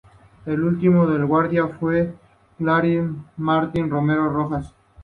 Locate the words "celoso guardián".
1.05-1.77